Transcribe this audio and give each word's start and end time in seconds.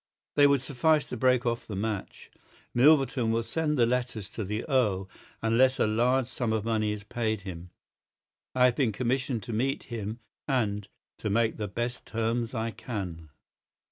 They 0.33 0.47
would 0.47 0.63
suffice 0.63 1.05
to 1.09 1.15
break 1.15 1.45
off 1.45 1.67
the 1.67 1.75
match. 1.75 2.31
Milverton 2.73 3.31
will 3.31 3.43
send 3.43 3.77
the 3.77 3.85
letters 3.85 4.31
to 4.31 4.43
the 4.43 4.67
Earl 4.67 5.07
unless 5.43 5.77
a 5.77 5.85
large 5.85 6.25
sum 6.25 6.51
of 6.53 6.65
money 6.65 6.91
is 6.91 7.03
paid 7.03 7.41
him. 7.41 7.69
I 8.55 8.65
have 8.65 8.75
been 8.75 8.93
commissioned 8.93 9.43
to 9.43 9.53
meet 9.53 9.83
him, 9.93 10.17
and—to 10.47 11.29
make 11.29 11.57
the 11.57 11.67
best 11.67 12.07
terms 12.07 12.55
I 12.55 12.71
can." 12.71 13.29